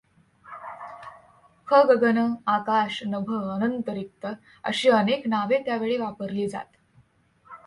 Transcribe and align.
ख 1.67 1.81
गगन 1.89 2.17
आकाश 2.47 3.01
नभ 3.07 3.29
अनंत 3.35 3.89
रिक्त 3.89 4.25
अशी 4.63 4.89
अनेक 4.89 5.27
नावे 5.27 5.61
त्यावेळी 5.65 5.97
वापरली 5.97 6.47
जात. 6.49 6.65